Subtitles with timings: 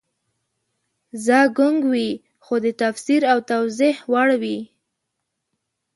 [1.23, 2.09] څه ګونګ وي
[2.45, 4.59] خو د تفسیر او توضیح وړ وي